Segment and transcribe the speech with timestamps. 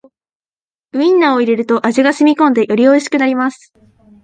[0.93, 3.71] ウインナーを入れると味がしみこんでよりおいしくなります